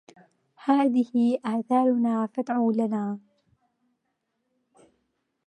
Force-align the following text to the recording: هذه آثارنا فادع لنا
هذه 0.65 1.39
آثارنا 1.45 2.27
فادع 2.33 2.57
لنا 2.75 3.19